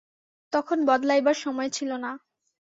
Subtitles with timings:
[0.53, 2.11] তখন বদলাইবার সময় ছিল না।